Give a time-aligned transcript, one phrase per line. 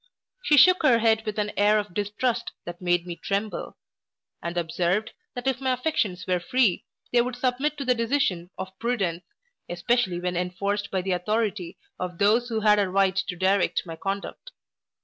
[0.41, 3.77] She shook her head with an air of distrust that made me tremble;
[4.41, 8.71] and observed, that if my affections were free, they would submit to the decision of
[8.79, 9.23] prudence,
[9.69, 13.95] especially when enforced by the authority of those who had a right to direct my
[13.95, 14.49] conduct.